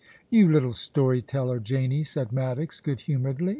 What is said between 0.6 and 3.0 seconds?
story teller, Janie,' said Maddox,